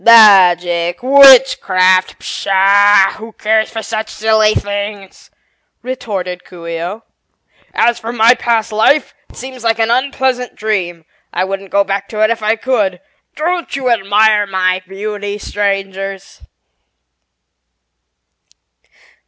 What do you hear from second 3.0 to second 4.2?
who cares for such